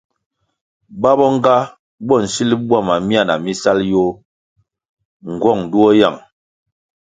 [1.01, 1.55] Ba bo nga
[2.07, 4.13] bo nsil bwama myana mi sal yoh
[5.31, 6.17] ngwong duo yang.